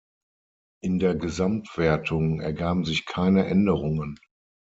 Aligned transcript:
In 0.81 0.97
der 0.97 1.13
Gesamtwertung 1.13 2.41
ergaben 2.41 2.85
sich 2.85 3.05
keine 3.05 3.45
Änderungen. 3.45 4.17